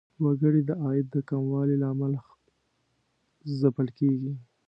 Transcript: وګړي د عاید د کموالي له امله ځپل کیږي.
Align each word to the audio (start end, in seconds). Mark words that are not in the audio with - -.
وګړي 0.23 0.61
د 0.69 0.71
عاید 0.83 1.07
د 1.11 1.17
کموالي 1.29 1.75
له 1.81 1.87
امله 1.93 2.19
ځپل 3.59 3.87
کیږي. 3.97 4.33